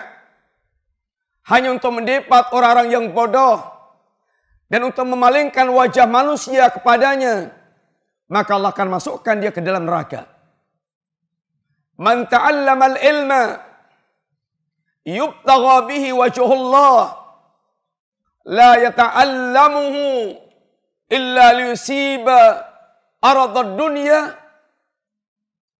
Hanya 1.50 1.74
untuk 1.74 1.90
mendepat 1.98 2.54
orang-orang 2.54 2.88
yang 2.94 3.06
bodoh. 3.10 3.58
Dan 4.70 4.86
untuk 4.86 5.10
memalingkan 5.10 5.74
wajah 5.74 6.06
manusia 6.06 6.70
kepadanya. 6.70 7.50
Maka 8.30 8.62
Allah 8.62 8.72
akan 8.78 8.90
masukkan 8.94 9.36
dia 9.42 9.50
ke 9.50 9.60
dalam 9.60 9.90
neraka. 9.90 10.30
Man 11.98 12.30
ta'allama 12.30 12.94
al-ilma 12.94 13.44
yubtagha 15.06 15.76
bihi 15.90 16.10
wajhullah 16.14 17.02
la 18.50 18.72
yata'allamuhu 18.82 20.34
illa 21.10 21.46
liyusiba 21.54 22.40
arad 23.22 23.54
ad-dunya 23.54 24.43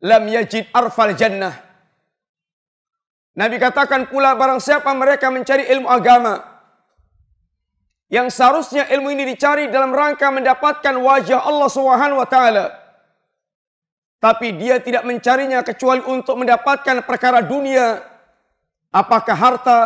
lam 0.04 0.24
yajid 0.28 0.68
arfal 0.76 1.16
jannah 1.16 1.56
Nabi 3.34 3.58
katakan 3.58 4.12
pula 4.12 4.38
barang 4.38 4.62
siapa 4.62 4.94
mereka 4.94 5.32
mencari 5.34 5.66
ilmu 5.72 5.90
agama 5.90 6.44
yang 8.12 8.30
seharusnya 8.30 8.86
ilmu 8.94 9.10
ini 9.10 9.34
dicari 9.34 9.72
dalam 9.74 9.90
rangka 9.90 10.30
mendapatkan 10.30 10.94
wajah 11.02 11.42
Allah 11.42 11.70
Subhanahu 11.72 12.22
wa 12.22 12.30
taala 12.30 12.84
tapi 14.24 14.56
dia 14.56 14.80
tidak 14.80 15.04
mencarinya 15.04 15.60
kecuali 15.68 16.00
untuk 16.08 16.40
mendapatkan 16.40 17.04
perkara 17.04 17.44
dunia. 17.44 18.00
Apakah 18.88 19.36
harta, 19.36 19.80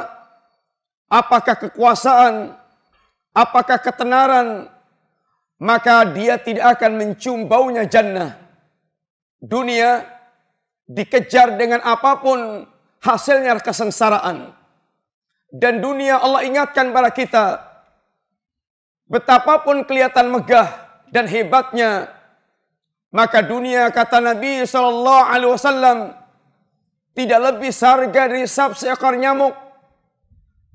apakah 1.09 1.57
kekuasaan, 1.57 2.53
apakah 3.33 3.81
ketenaran, 3.81 4.69
maka 5.57 6.05
dia 6.13 6.37
tidak 6.37 6.77
akan 6.77 7.01
mencium 7.01 7.49
baunya 7.49 7.89
jannah. 7.89 8.37
Dunia 9.37 10.05
dikejar 10.87 11.59
dengan 11.59 11.83
apa 11.85 12.17
pun 12.19 12.65
hasilnya 13.03 13.59
kesengsaraan. 13.61 14.53
Dan 15.47 15.79
dunia 15.79 16.19
Allah 16.19 16.43
ingatkan 16.43 16.91
pada 16.91 17.09
kita 17.13 17.45
betapapun 19.07 19.87
kelihatan 19.87 20.27
megah 20.27 20.67
dan 21.07 21.23
hebatnya 21.23 22.11
maka 23.07 23.39
dunia 23.39 23.87
kata 23.87 24.19
Nabi 24.19 24.67
Shallallahu 24.67 25.23
Alaihi 25.31 25.51
Wasallam 25.55 25.97
tidak 27.15 27.39
lebih 27.39 27.71
seharga 27.73 28.29
dari 28.29 28.45
sab 28.45 28.77
seekor 28.77 29.17
nyamuk, 29.17 29.55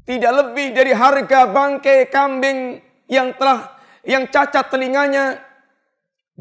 tidak 0.09 0.33
lebih 0.43 0.75
dari 0.75 0.91
harga 0.91 1.47
bangkai 1.47 2.11
kambing 2.11 2.83
yang 3.07 3.37
telah 3.37 3.79
yang 4.03 4.27
cacat 4.27 4.67
telinganya, 4.73 5.39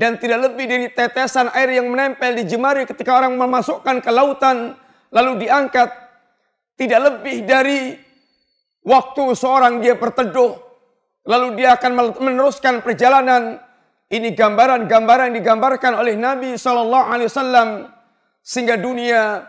dan 0.02 0.18
tidak 0.18 0.50
lebih 0.50 0.66
dari 0.66 0.90
tetesan 0.90 1.54
air 1.54 1.78
yang 1.78 1.86
menempel 1.86 2.34
di 2.34 2.50
jemari 2.50 2.90
ketika 2.90 3.22
orang 3.22 3.38
memasukkan 3.38 4.02
ke 4.02 4.10
lautan 4.10 4.74
lalu 5.14 5.46
diangkat, 5.46 5.94
tidak 6.74 7.00
lebih 7.06 7.46
dari 7.46 7.94
waktu 8.82 9.38
seorang 9.38 9.78
dia 9.78 9.94
berteduh 9.94 10.58
lalu 11.30 11.62
dia 11.62 11.78
akan 11.78 12.18
meneruskan 12.18 12.82
perjalanan. 12.82 13.62
Ini 14.12 14.34
gambaran-gambaran 14.36 15.38
digambarkan 15.38 15.96
oleh 16.02 16.18
Nabi 16.18 16.58
Shallallahu 16.58 17.06
Alaihi 17.06 17.30
Wasallam 17.32 17.70
sehingga 18.44 18.76
dunia 18.76 19.46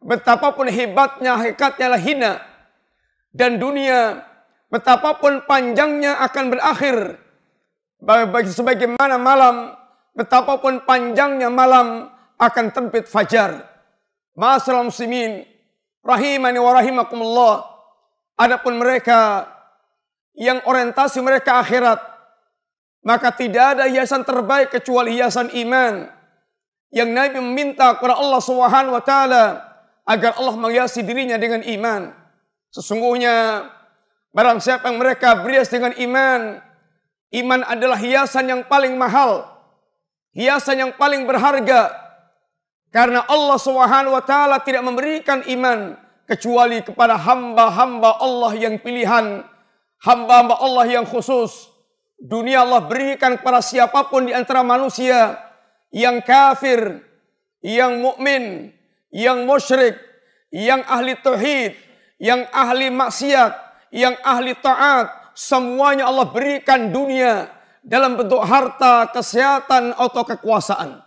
betapapun 0.00 0.66
hebatnya 0.66 1.36
hakikatnya 1.36 1.86
lah 1.92 2.00
hina. 2.00 2.32
Dan 3.30 3.62
dunia 3.62 4.24
betapapun 4.66 5.44
panjangnya 5.46 6.18
akan 6.26 6.44
berakhir. 6.56 6.96
Bagi 8.02 8.50
sebagaimana 8.50 9.14
malam 9.14 9.78
betapapun 10.14 10.82
panjangnya 10.84 11.48
malam 11.52 12.10
akan 12.40 12.66
terbit 12.72 13.06
fajar. 13.06 13.66
Masalah 14.34 14.86
muslimin 14.86 15.44
rahimani 16.00 16.58
wa 16.58 16.72
rahimakumullah. 16.74 17.54
Adapun 18.40 18.80
mereka 18.80 19.44
yang 20.32 20.64
orientasi 20.64 21.20
mereka 21.20 21.60
akhirat 21.60 22.10
maka 23.00 23.32
tidak 23.32 23.76
ada 23.76 23.84
hiasan 23.88 24.24
terbaik 24.24 24.72
kecuali 24.72 25.16
hiasan 25.16 25.48
iman. 25.66 26.08
Yang 26.90 27.10
Nabi 27.14 27.38
meminta 27.38 27.94
kepada 27.96 28.18
Allah 28.18 28.40
Subhanahu 28.42 28.96
wa 28.98 29.04
taala 29.04 29.44
agar 30.04 30.36
Allah 30.36 30.56
menghiasi 30.58 31.06
dirinya 31.06 31.38
dengan 31.38 31.62
iman. 31.62 32.10
Sesungguhnya 32.74 33.66
barang 34.34 34.58
siapa 34.58 34.90
yang 34.90 34.98
mereka 34.98 35.38
berias 35.38 35.70
dengan 35.70 35.94
iman, 35.94 36.58
iman 37.30 37.60
adalah 37.62 37.98
hiasan 37.98 38.50
yang 38.50 38.62
paling 38.66 38.98
mahal, 38.98 39.46
hiasan 40.34 40.82
yang 40.88 40.92
paling 40.94 41.26
berharga. 41.26 41.94
Karena 42.90 43.22
Allah 43.30 43.58
Subhanahu 43.58 44.18
wa 44.18 44.24
taala 44.24 44.58
tidak 44.62 44.82
memberikan 44.82 45.46
iman 45.46 45.94
kecuali 46.26 46.82
kepada 46.82 47.14
hamba-hamba 47.14 48.18
Allah 48.18 48.52
yang 48.58 48.78
pilihan, 48.82 49.46
hamba-hamba 50.02 50.58
Allah 50.58 50.86
yang 50.90 51.06
khusus. 51.06 51.70
Dunia 52.20 52.66
Allah 52.66 52.84
berikan 52.84 53.38
kepada 53.38 53.64
siapa 53.64 54.10
pun 54.10 54.28
di 54.28 54.34
antara 54.34 54.60
manusia 54.60 55.38
yang 55.94 56.20
kafir, 56.20 57.00
yang 57.62 58.02
mukmin, 58.02 58.74
yang 59.14 59.46
musyrik, 59.48 59.96
yang 60.52 60.82
ahli 60.84 61.16
tauhid, 61.16 61.78
yang 62.20 62.44
ahli 62.52 62.92
maksiat, 62.92 63.52
yang 63.94 64.14
ahli 64.20 64.52
taat, 64.58 65.32
semuanya 65.32 66.10
Allah 66.10 66.28
berikan 66.28 66.90
dunia 66.92 67.48
dalam 67.80 68.16
bentuk 68.16 68.40
harta, 68.44 69.08
kesehatan 69.12 69.96
atau 69.96 70.22
kekuasaan. 70.24 71.00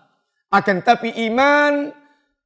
Akan 0.54 0.86
tapi 0.86 1.10
iman, 1.30 1.90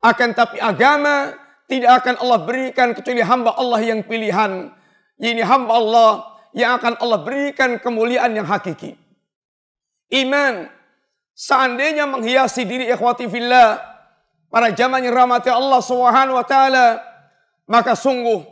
akan 0.04 0.30
tapi 0.32 0.58
agama 0.62 1.36
tidak 1.68 2.04
akan 2.04 2.16
Allah 2.24 2.40
berikan 2.48 2.96
kecuali 2.96 3.20
hamba 3.24 3.56
Allah 3.60 3.80
yang 3.84 4.02
pilihan. 4.04 4.72
Ini 5.20 5.44
hamba 5.44 5.74
Allah 5.76 6.12
yang 6.56 6.80
akan 6.80 6.96
Allah 7.04 7.20
berikan 7.22 7.76
kemuliaan 7.82 8.32
yang 8.32 8.48
hakiki. 8.48 8.96
Iman 10.08 10.72
seandainya 11.36 12.08
menghiasi 12.08 12.63
diri 12.63 12.88
ikhwati 12.88 13.28
fillah 13.28 13.78
pada 14.48 14.72
zaman 14.72 15.04
yang 15.04 15.12
rahmati 15.12 15.52
Allah 15.52 15.84
Subhanahu 15.84 16.40
wa 16.40 16.48
taala 16.48 17.04
maka 17.68 18.00
sungguh 18.00 18.48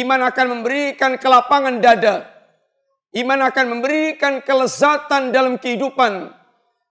iman 0.00 0.20
akan 0.32 0.46
memberikan 0.58 1.20
kelapangan 1.20 1.76
dada. 1.78 2.35
Iman 3.16 3.40
akan 3.48 3.80
memberikan 3.80 4.44
kelezatan 4.44 5.32
dalam 5.32 5.56
kehidupan. 5.56 6.36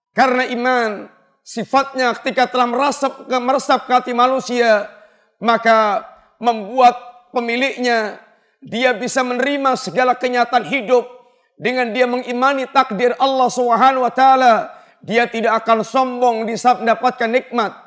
Karena 0.09 0.49
iman 0.49 1.05
sifatnya 1.45 2.17
ketika 2.17 2.49
telah 2.49 2.65
meresap, 2.65 3.29
meresap 3.29 3.85
ke 3.85 3.91
hati 3.93 4.13
manusia 4.17 4.89
maka 5.37 6.01
membuat 6.41 7.29
pemiliknya 7.29 8.17
dia 8.63 8.97
bisa 8.97 9.21
menerima 9.21 9.77
segala 9.77 10.17
kenyataan 10.17 10.65
hidup 10.65 11.05
dengan 11.53 11.93
dia 11.93 12.09
mengimani 12.09 12.65
takdir 12.73 13.13
Allah 13.21 13.49
Subhanahu 13.51 14.07
wa 14.07 14.13
taala. 14.13 14.73
Dia 15.05 15.29
tidak 15.29 15.61
akan 15.61 15.85
sombong 15.85 16.49
di 16.49 16.57
saat 16.57 16.81
mendapatkan 16.81 17.29
nikmat 17.29 17.77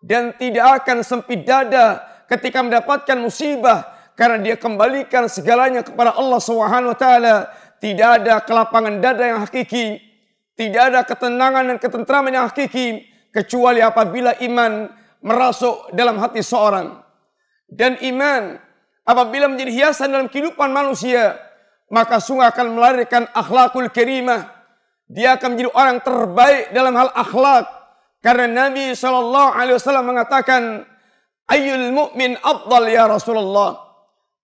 dan 0.00 0.32
tidak 0.40 0.80
akan 0.80 1.04
sempit 1.04 1.44
dada 1.44 2.00
ketika 2.32 2.64
mendapatkan 2.64 3.20
musibah 3.20 3.92
karena 4.16 4.40
dia 4.40 4.56
kembalikan 4.56 5.28
segalanya 5.28 5.84
kepada 5.84 6.16
Allah 6.16 6.40
Subhanahu 6.40 6.96
wa 6.96 6.98
taala. 6.98 7.36
Tidak 7.82 8.22
ada 8.22 8.38
kelapangan 8.46 9.02
dada 9.02 9.26
yang 9.26 9.42
hakiki 9.42 9.98
Tidak 10.54 10.82
ada 10.94 11.02
ketenangan 11.02 11.74
dan 11.74 11.76
ketentraman 11.82 12.30
yang 12.30 12.46
hakiki 12.46 13.02
kecuali 13.32 13.80
apabila 13.82 14.36
iman 14.44 14.86
merasuk 15.24 15.90
dalam 15.96 16.20
hati 16.20 16.44
seorang. 16.44 17.00
Dan 17.64 17.96
iman 18.04 18.60
apabila 19.08 19.48
menjadi 19.48 19.72
hiasan 19.72 20.12
dalam 20.12 20.28
kehidupan 20.28 20.68
manusia, 20.68 21.40
maka 21.88 22.20
sungguh 22.20 22.44
akan 22.44 22.76
melahirkan 22.76 23.24
akhlakul 23.32 23.88
karimah. 23.88 24.52
Dia 25.08 25.40
akan 25.40 25.56
menjadi 25.56 25.70
orang 25.72 25.98
terbaik 26.04 26.64
dalam 26.76 26.92
hal 27.00 27.08
akhlak. 27.16 27.64
Karena 28.22 28.68
Nabi 28.68 28.92
SAW 28.92 30.04
mengatakan, 30.04 30.84
Ayul 31.48 31.90
mu'min 31.90 32.38
afdal 32.38 32.86
ya 32.88 33.08
Rasulullah. 33.10 33.76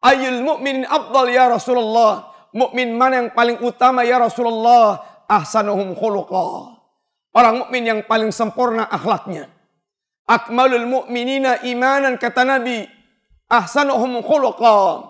Ayul 0.02 0.44
mu'min 0.44 0.84
afdal 0.88 1.30
ya 1.30 1.46
Rasulullah. 1.48 2.27
Mukmin 2.56 2.96
mana 2.96 3.24
yang 3.24 3.30
paling 3.36 3.60
utama 3.60 4.04
ya 4.04 4.16
Rasulullah? 4.16 5.04
Ahsanuhum 5.28 5.92
khuluqa. 5.92 6.78
Orang 7.36 7.66
mukmin 7.66 7.84
yang 7.84 8.00
paling 8.08 8.32
sempurna 8.32 8.88
akhlaknya. 8.88 9.52
Akmalul 10.24 10.88
mu'minina 10.88 11.64
imanan 11.68 12.16
kata 12.16 12.48
Nabi. 12.48 12.88
Ahsanuhum 13.48 14.24
khuluqa. 14.24 15.04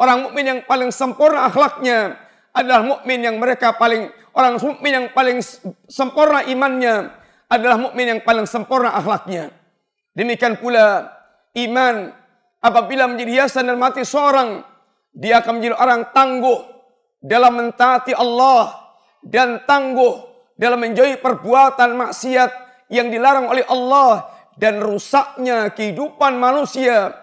Orang 0.00 0.18
mukmin 0.26 0.44
yang 0.48 0.60
paling 0.66 0.90
sempurna 0.90 1.46
akhlaknya 1.46 2.16
adalah 2.50 2.82
mukmin 2.82 3.20
yang 3.22 3.36
mereka 3.38 3.76
paling 3.76 4.10
orang 4.34 4.58
mukmin 4.58 4.92
yang 4.96 5.06
paling 5.12 5.38
sempurna 5.86 6.42
imannya 6.48 7.12
adalah 7.50 7.76
mukmin 7.76 8.16
yang 8.16 8.20
paling 8.24 8.48
sempurna 8.48 8.96
akhlaknya. 8.96 9.52
Demikian 10.16 10.58
pula 10.58 11.06
iman 11.54 12.10
apabila 12.58 13.06
menjadi 13.06 13.44
hiasan 13.44 13.70
dan 13.70 13.78
mati 13.78 14.02
seorang 14.02 14.64
dia 15.10 15.42
akan 15.42 15.58
menjadi 15.58 15.76
orang 15.78 16.00
tangguh 16.14 16.79
dalam 17.20 17.52
mentaati 17.56 18.16
Allah 18.16 18.76
dan 19.20 19.64
tangguh 19.68 20.24
dalam 20.56 20.80
menjauhi 20.80 21.20
perbuatan 21.20 21.96
maksiat 21.96 22.50
yang 22.92 23.08
dilarang 23.08 23.48
oleh 23.48 23.64
Allah 23.68 24.28
dan 24.56 24.80
rusaknya 24.80 25.72
kehidupan 25.72 26.36
manusia 26.36 27.16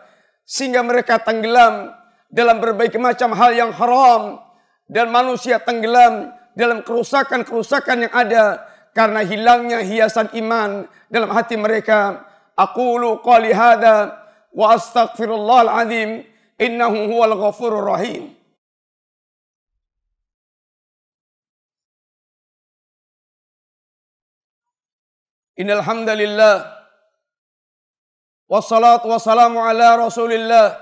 sehingga 0.48 0.82
mereka 0.82 1.22
tenggelam 1.22 1.92
dalam 2.32 2.58
berbagai 2.58 2.98
macam 2.98 3.36
hal 3.36 3.52
yang 3.54 3.72
haram 3.76 4.42
dan 4.88 5.12
manusia 5.12 5.60
tenggelam 5.60 6.32
dalam 6.58 6.82
kerusakan-kerusakan 6.82 8.08
yang 8.08 8.14
ada 8.16 8.64
karena 8.96 9.22
hilangnya 9.22 9.86
hiasan 9.86 10.34
iman 10.42 10.90
dalam 11.12 11.30
hati 11.30 11.54
mereka. 11.54 12.26
Aqulu 12.58 13.22
qali 13.22 13.54
hadza 13.54 14.18
wa 14.50 14.74
astaghfirullahal 14.74 15.70
azim 15.70 16.26
innahu 16.58 17.06
huwal 17.06 17.38
ghafurur 17.38 17.94
rahim. 17.94 18.34
Innal 25.58 25.82
hamdalillah 25.82 26.70
wassalatu 28.46 29.10
wassalamu 29.10 29.58
ala 29.58 29.98
Rasulillah. 29.98 30.78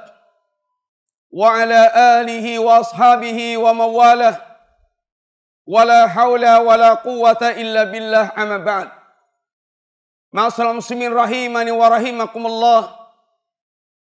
Muslimin 10.76 11.16
rahimani 11.16 11.72
wa 11.72 11.88
rahimakumullah. 11.96 12.92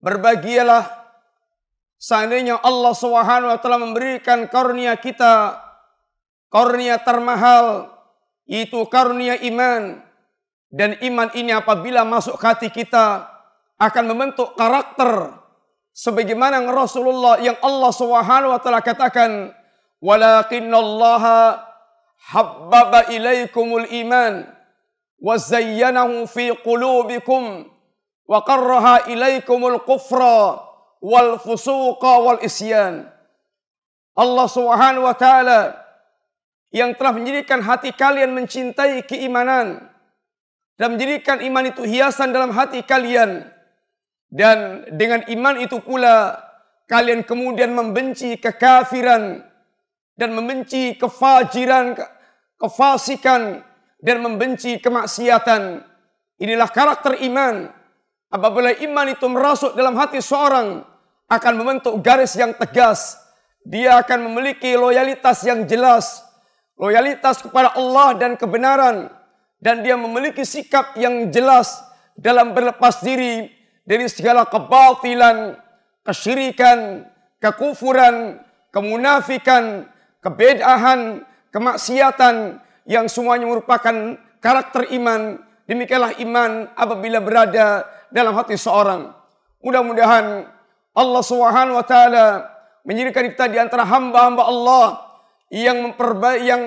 Berbahagialah 0.05 0.85
seandainya 1.97 2.61
Allah 2.61 2.93
Subhanahu 2.93 3.51
wa 3.51 3.59
taala 3.59 3.81
memberikan 3.81 4.45
karunia 4.53 4.95
kita 5.01 5.59
karunia 6.53 7.01
termahal 7.01 7.89
yaitu 8.45 8.79
karunia 8.93 9.41
iman 9.49 10.08
dan 10.69 10.97
iman 11.01 11.33
ini 11.33 11.53
apabila 11.57 12.05
masuk 12.05 12.37
hati 12.41 12.69
kita 12.69 13.25
akan 13.81 14.05
membentuk 14.11 14.53
karakter 14.53 15.33
sebagaimana 15.97 16.61
Rasulullah 16.69 17.41
yang 17.41 17.57
Allah 17.65 17.93
Subhanahu 17.95 18.53
wa 18.53 18.61
taala 18.61 18.85
katakan 18.85 19.55
walakinallaha 20.05 21.65
habbaba 22.31 23.09
ilaikumul 23.09 23.89
iman 24.07 24.45
wa 25.19 25.35
zayyanahu 25.35 26.29
fi 26.29 26.53
qulubikum 26.61 27.67
wa 28.29 28.39
qarraha 28.45 29.09
ilaikumul 29.09 29.81
kufra 29.83 30.69
wal 31.01 31.39
fusuqa 31.41 32.13
wal 32.23 32.41
isyan. 32.45 33.09
Allah 34.19 34.47
Subhanahu 34.51 35.07
wa 35.07 35.15
taala 35.15 35.79
yang 36.75 36.93
telah 36.93 37.17
menjadikan 37.17 37.65
hati 37.65 37.95
kalian 37.95 38.37
mencintai 38.37 39.07
keimanan 39.09 39.89
dan 40.79 40.95
menjadikan 40.95 41.43
iman 41.43 41.65
itu 41.67 41.83
hiasan 41.83 42.31
dalam 42.31 42.55
hati 42.55 42.87
kalian. 42.87 43.51
Dan 44.31 44.87
dengan 44.95 45.27
iman 45.27 45.59
itu 45.59 45.83
pula 45.83 46.39
kalian 46.87 47.27
kemudian 47.27 47.75
membenci 47.75 48.39
kekafiran 48.39 49.43
dan 50.15 50.31
membenci 50.31 50.95
kefajiran, 50.95 51.99
kefasikan 52.55 53.67
dan 53.99 54.17
membenci 54.23 54.79
kemaksiatan. 54.79 55.83
Inilah 56.39 56.71
karakter 56.71 57.19
iman. 57.27 57.75
Apabila 58.31 58.71
iman 58.71 59.07
itu 59.11 59.27
merasuk 59.27 59.75
dalam 59.75 59.99
hati 59.99 60.23
seorang 60.23 60.87
akan 61.27 61.53
membentuk 61.59 61.99
garis 61.99 62.39
yang 62.39 62.55
tegas. 62.55 63.19
Dia 63.67 63.99
akan 63.99 64.31
memiliki 64.31 64.79
loyalitas 64.79 65.43
yang 65.43 65.67
jelas. 65.67 66.23
Loyalitas 66.79 67.43
kepada 67.43 67.75
Allah 67.75 68.15
dan 68.15 68.39
kebenaran 68.39 69.18
dan 69.59 69.83
dia 69.83 69.99
memiliki 69.99 70.47
sikap 70.47 70.95
yang 70.95 71.31
jelas 71.35 71.83
dalam 72.15 72.55
berlepas 72.55 73.03
diri 73.03 73.51
dari 73.83 74.07
segala 74.07 74.47
kebatilan, 74.47 75.59
kesyirikan, 76.03 77.07
kekufuran, 77.43 78.39
kemunafikan, 78.71 79.87
kebedahan, 80.23 81.23
kemaksiatan 81.51 82.63
yang 82.87 83.07
semuanya 83.11 83.47
merupakan 83.47 84.19
karakter 84.39 84.91
iman. 84.95 85.43
Demikianlah 85.69 86.17
iman 86.25 86.71
apabila 86.75 87.21
berada 87.21 87.85
dalam 88.09 88.33
hati 88.33 88.57
seorang. 88.57 89.13
Mudah-mudahan 89.61 90.49
Allah 90.97 91.23
Subhanahu 91.23 91.77
wa 91.77 91.87
taala 91.87 92.27
menjadikan 92.87 93.27
kita 93.29 93.47
di 93.53 93.59
antara 93.61 93.85
hamba-hamba 93.85 94.43
Allah 94.49 94.87
yang 95.53 95.93
memperbaiki 95.93 96.45
yang 96.47 96.63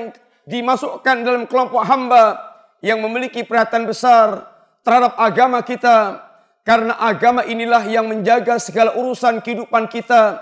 dimasukkan 0.45 1.15
dalam 1.25 1.43
kelompok 1.49 1.81
hamba 1.85 2.50
yang 2.81 2.97
memiliki 2.99 3.45
perhatian 3.45 3.85
besar 3.85 4.49
terhadap 4.81 5.15
agama 5.15 5.61
kita. 5.61 6.27
Karena 6.61 6.93
agama 6.97 7.41
inilah 7.41 7.81
yang 7.89 8.05
menjaga 8.05 8.61
segala 8.61 8.93
urusan 8.97 9.41
kehidupan 9.41 9.89
kita. 9.89 10.37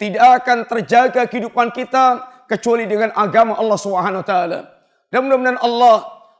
Tidak 0.00 0.22
akan 0.40 0.64
terjaga 0.64 1.28
kehidupan 1.28 1.74
kita 1.74 2.24
kecuali 2.48 2.88
dengan 2.88 3.12
agama 3.12 3.58
Allah 3.58 3.76
Subhanahu 3.76 4.24
wa 4.24 4.28
taala. 4.28 4.60
Dan 5.12 5.28
mudah-mudahan 5.28 5.60
Allah 5.60 5.96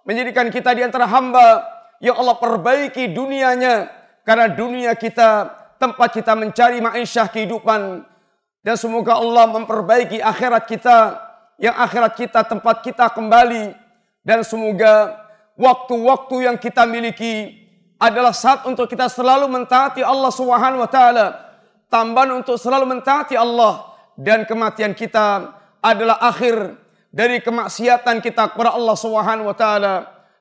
menjadikan 0.09 0.49
kita 0.49 0.73
di 0.73 0.81
antara 0.85 1.05
hamba. 1.09 1.65
Yang 2.01 2.17
Allah 2.25 2.37
perbaiki 2.41 3.13
dunianya. 3.13 3.91
Karena 4.25 4.49
dunia 4.49 4.97
kita 4.97 5.53
tempat 5.77 6.09
kita 6.15 6.33
mencari 6.33 6.81
ma'isyah 6.81 7.29
kehidupan. 7.29 8.05
Dan 8.65 8.77
semoga 8.81 9.21
Allah 9.21 9.45
memperbaiki 9.45 10.25
akhirat 10.25 10.65
kita. 10.65 11.21
Yang 11.61 11.77
akhirat 11.85 12.13
kita 12.17 12.41
tempat 12.49 12.81
kita 12.81 13.13
kembali. 13.13 13.77
Dan 14.25 14.41
semoga 14.41 15.28
waktu-waktu 15.59 16.47
yang 16.47 16.57
kita 16.57 16.87
miliki 16.87 17.67
adalah 17.99 18.31
saat 18.31 18.63
untuk 18.65 18.87
kita 18.87 19.11
selalu 19.11 19.51
mentaati 19.51 20.07
Allah 20.07 20.31
Subhanahu 20.31 20.87
wa 20.87 20.91
taala. 20.91 21.27
Tambahan 21.91 22.41
untuk 22.41 22.55
selalu 22.55 22.87
mentaati 22.87 23.35
Allah 23.35 23.91
dan 24.15 24.47
kematian 24.47 24.95
kita 24.95 25.51
adalah 25.83 26.23
akhir 26.23 26.79
dari 27.11 27.43
kemaksiatan 27.43 28.23
kita 28.23 28.55
kepada 28.55 28.79
Allah 28.79 28.95
Subhanahu 28.95 29.51
wa 29.51 29.57
taala. 29.59 29.95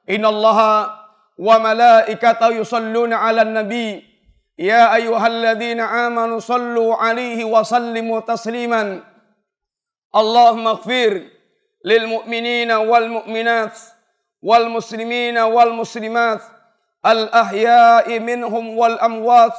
Innallaha 0.06 0.94
wa 1.34 1.56
malaikatahu 1.58 2.62
yusalluna 2.62 3.26
'alan 3.26 3.58
nabi. 3.58 4.06
Ya 4.58 4.94
ayyuhalladzina 4.94 6.10
amanu 6.10 6.38
sallu 6.38 6.94
'alaihi 6.94 7.42
wa 7.42 7.66
sallimu 7.66 8.22
tasliman. 8.22 9.02
Allahumma 10.14 10.78
ighfir 10.78 11.30
lil 11.82 12.04
mu'minina 12.06 12.82
wal 12.86 13.22
mu'minat 13.22 13.97
والمسلمين 14.42 15.38
والمسلمات 15.38 16.42
الأحياء 17.06 18.20
منهم 18.20 18.78
والأموات. 18.78 19.54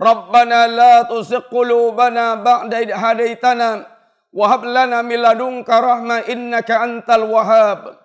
ربنا 0.00 0.66
لا 0.66 1.02
تزغ 1.02 1.38
قلوبنا 1.38 2.34
بعد 2.34 2.74
إذ 2.74 2.92
هديتنا 2.92 3.86
وهب 4.32 4.64
لنا 4.64 5.02
من 5.02 5.16
لدنك 5.16 5.70
رحمة 5.70 6.18
إنك 6.18 6.70
أنت 6.70 7.10
الوهاب. 7.10 7.96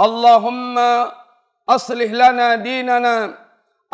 اللهم 0.00 0.76
أصلح 1.68 2.10
لنا 2.10 2.54
ديننا 2.54 3.34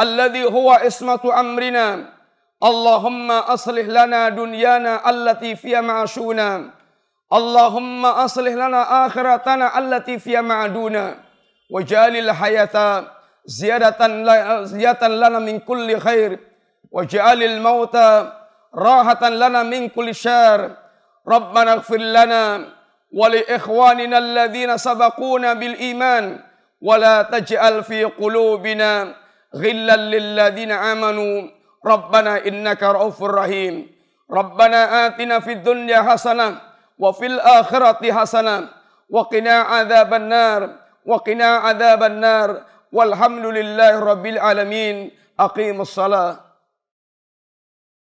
الذي 0.00 0.44
هو 0.44 0.72
اسمة 0.72 1.40
أمرنا. 1.40 2.14
اللهم 2.62 3.30
أصلح 3.30 3.86
لنا 3.86 4.28
دنيانا 4.28 5.10
التي 5.10 5.56
فيها 5.56 5.80
معاشنا. 5.80 6.70
اللهم 7.32 8.06
أصلح 8.06 8.52
لنا 8.52 9.06
آخرتنا 9.06 9.78
التي 9.78 10.18
فيها 10.18 10.40
معدونا 10.40 11.23
وجعل 11.70 12.16
الحياة 12.16 13.04
زيادة 13.46 13.98
زيادة 14.64 15.08
لنا 15.08 15.38
من 15.38 15.58
كل 15.58 15.98
خير 15.98 16.38
وجعل 16.92 17.42
الموت 17.42 17.96
راحة 18.74 19.28
لنا 19.28 19.62
من 19.62 19.88
كل 19.88 20.14
شر. 20.14 20.70
ربنا 21.28 21.72
اغفر 21.72 21.96
لنا 21.96 22.64
ولإخواننا 23.12 24.18
الذين 24.18 24.76
سبقونا 24.76 25.52
بالإيمان 25.52 26.40
ولا 26.80 27.22
تجعل 27.22 27.84
في 27.84 28.04
قلوبنا 28.04 29.14
غلا 29.56 29.96
للذين 29.96 30.72
آمنوا. 30.72 31.48
ربنا 31.86 32.46
إنك 32.46 32.82
رؤوف 32.82 33.22
رحيم. 33.22 33.90
ربنا 34.30 35.06
آتنا 35.06 35.40
في 35.40 35.52
الدنيا 35.52 36.02
حسنة 36.02 36.60
وفي 36.98 37.26
الآخرة 37.26 38.12
حسنة 38.12 38.68
وقنا 39.10 39.54
عذاب 39.54 40.14
النار. 40.14 40.83
وقنا 41.06 41.44
عذاب 41.44 42.02
النار 42.02 42.62
والحمد 42.92 43.46
لله 43.46 44.00
رب 44.00 44.26
العالمين. 44.26 45.10
أقيم 45.40 45.80
الصلاة. 45.80 46.53